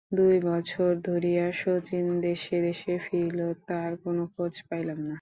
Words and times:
দুই 0.11 0.35
বছর 0.49 0.89
ধরিয়া 1.07 1.45
শচীশ 1.53 2.05
দেশে 2.21 2.57
দেশে 2.67 2.93
ফিরিল, 3.05 3.39
তার 3.69 3.91
কোনো 4.03 4.23
খোঁজ 4.33 4.53
পাইলাম 4.67 4.99
না। 4.99 5.09